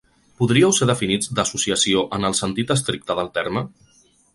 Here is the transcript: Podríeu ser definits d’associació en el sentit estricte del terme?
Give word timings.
Podríeu 0.39 0.71
ser 0.77 0.87
definits 0.91 1.29
d’associació 1.41 2.03
en 2.19 2.29
el 2.31 2.39
sentit 2.43 2.77
estricte 2.79 3.23
del 3.23 3.35
terme? 3.41 3.69